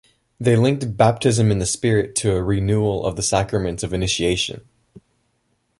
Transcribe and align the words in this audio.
They 0.39 0.55
linked 0.55 0.97
baptism 0.97 1.51
in 1.51 1.59
the 1.59 1.67
Spirit 1.67 2.15
to 2.15 2.35
a 2.35 2.41
renewal 2.41 3.05
of 3.05 3.17
the 3.17 3.21
sacraments 3.21 3.83
of 3.83 3.93
initiation. 3.93 4.61